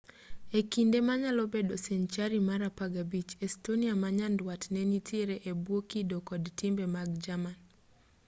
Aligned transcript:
e 0.59 0.59
kinde 0.71 0.99
manyalo 1.07 1.43
bedo 1.53 1.75
senchari 1.85 2.39
mar 2.49 2.61
15 2.79 3.29
estonia 3.45 3.93
ma 4.01 4.09
nyanduat 4.17 4.63
ne 4.73 4.81
nitiere 4.89 5.35
e 5.51 5.53
bwo 5.63 5.79
kido 5.89 6.17
kod 6.29 6.43
timbe 6.59 6.85
mag 6.95 7.09
jerman 7.23 7.57